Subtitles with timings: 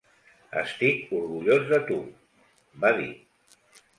[0.61, 1.99] "Estic orgullós de tu",
[2.85, 3.13] va dir.